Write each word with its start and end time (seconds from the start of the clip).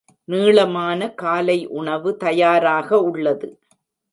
நீளமான 0.27 1.09
காலை 1.13 1.57
உணவு 1.73 2.11
தயாராக 2.17 2.99
உள்ளது 3.01 3.49